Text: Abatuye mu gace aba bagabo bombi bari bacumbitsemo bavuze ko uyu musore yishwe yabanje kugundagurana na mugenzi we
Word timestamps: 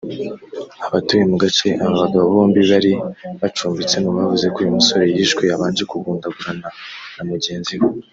Abatuye 0.87 1.23
mu 1.31 1.37
gace 1.43 1.67
aba 1.83 1.95
bagabo 2.03 2.25
bombi 2.35 2.61
bari 2.71 2.93
bacumbitsemo 3.41 4.09
bavuze 4.17 4.45
ko 4.53 4.57
uyu 4.61 4.75
musore 4.77 5.03
yishwe 5.15 5.43
yabanje 5.51 5.83
kugundagurana 5.91 6.67
na 7.15 7.23
mugenzi 7.29 7.73
we 7.81 7.87